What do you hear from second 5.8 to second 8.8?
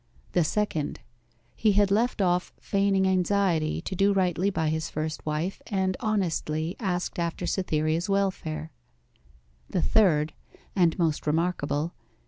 honestly asked after Cytherea's welfare.